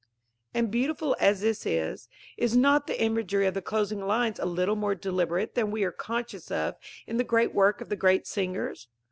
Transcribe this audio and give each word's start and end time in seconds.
And, 0.55 0.71
beautiful 0.71 1.15
as 1.19 1.41
this 1.41 1.63
is, 1.63 2.09
is 2.35 2.57
not 2.57 2.87
the 2.87 2.99
imagery 2.99 3.45
of 3.45 3.53
the 3.53 3.61
closing 3.61 3.99
lines 4.01 4.39
a 4.39 4.47
little 4.47 4.75
more 4.75 4.95
deliberate 4.95 5.53
than 5.53 5.69
we 5.69 5.83
are 5.83 5.91
conscious 5.91 6.49
of 6.49 6.73
in 7.05 7.17
the 7.17 7.23
great 7.23 7.53
work 7.53 7.81
of 7.81 7.89
the 7.89 7.95
great 7.95 8.25
singers? 8.25 8.87